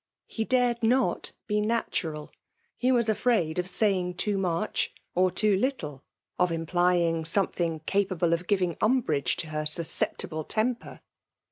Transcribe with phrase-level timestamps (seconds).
[0.25, 2.31] He dared not be naturaL
[2.75, 6.03] He was afraid of saying too much» or too little;
[6.39, 11.01] of implying something capable of giving umbrage to her susceptible temper.